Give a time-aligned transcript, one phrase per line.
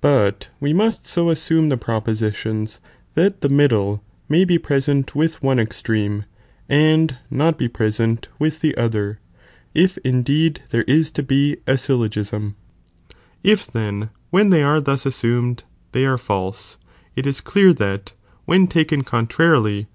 [0.00, 2.78] Csmei"m, oi hut we must so assume the propositions
[3.16, 4.00] that the m*" 'flfn""'
[4.30, 6.24] ('•'''^''l^) ™^y ti^ present with one (extreme),
[6.68, 7.26] and Ce.are.
[7.36, 9.18] not be present with the other,
[9.74, 11.56] if indeed there ia XinSndBguri!.
[11.56, 11.58] (^),£ g
[12.46, 12.54] gyllogisni.J
[13.42, 16.78] If then, wheikthey are thus assumed, they are false,
[17.16, 18.12] it is cleat that,
[18.44, 19.88] when taken conlrarily.